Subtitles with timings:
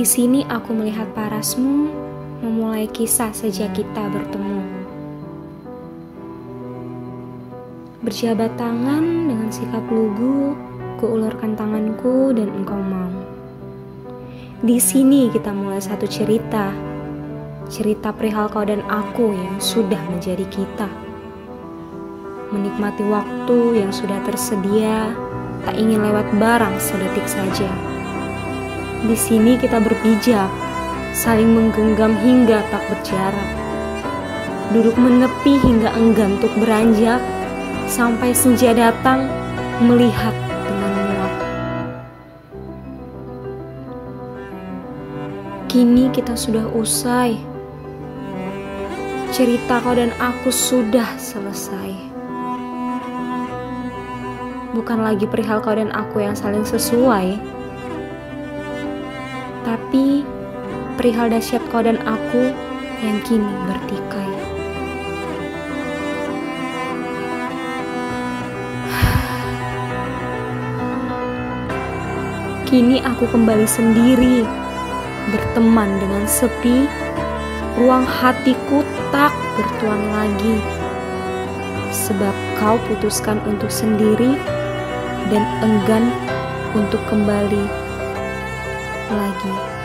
[0.00, 1.92] Di sini aku melihat parasmu
[2.40, 4.64] memulai kisah sejak kita bertemu.
[8.00, 10.56] Berjabat tangan dengan sikap lugu,
[10.96, 13.12] kuulurkan tanganku dan engkau mau.
[14.64, 16.72] Di sini kita mulai satu cerita,
[17.68, 20.88] cerita perihal kau dan aku yang sudah menjadi kita.
[22.56, 25.12] Menikmati waktu yang sudah tersedia,
[25.68, 27.99] tak ingin lewat barang sedetik saja.
[29.00, 30.52] Di sini kita berpijak,
[31.16, 33.50] saling menggenggam hingga tak berjarak.
[34.76, 37.18] Duduk menepi hingga enggan untuk beranjak,
[37.88, 39.24] sampai senja datang
[39.80, 40.36] melihat
[40.68, 41.34] dengan muak.
[45.72, 47.40] Kini kita sudah usai.
[49.32, 51.96] Cerita kau dan aku sudah selesai.
[54.76, 57.40] Bukan lagi perihal kau dan aku yang saling sesuai,
[59.64, 60.24] tapi
[60.96, 62.52] perihal dahsyat kau dan aku
[63.00, 64.28] yang kini bertikai.
[72.70, 74.46] Kini aku kembali sendiri,
[75.34, 76.86] berteman dengan sepi,
[77.74, 80.62] ruang hatiku tak bertuan lagi.
[81.90, 82.30] Sebab
[82.62, 84.38] kau putuskan untuk sendiri
[85.34, 86.14] dan enggan
[86.78, 87.89] untuk kembali
[89.14, 89.79] lagi.